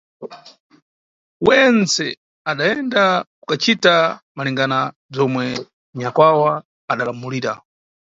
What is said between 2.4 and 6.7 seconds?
adayenda kukacita malingana bzomwe nyakwawa